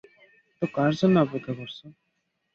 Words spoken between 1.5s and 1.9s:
করছ?